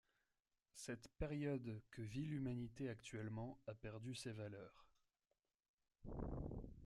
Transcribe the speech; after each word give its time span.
Cette 0.73 1.09
période 1.19 1.79
que 1.91 2.01
vit 2.01 2.25
l'humanité 2.25 2.89
actuellement 2.89 3.61
a 3.67 3.75
perdu 3.75 4.15
ses 4.15 4.31
valeurs. 4.31 4.89